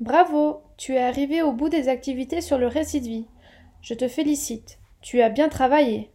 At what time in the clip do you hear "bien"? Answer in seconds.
5.28-5.50